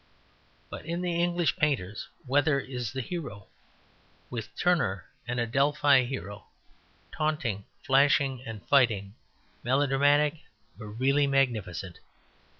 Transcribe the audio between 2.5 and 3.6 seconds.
is the hero;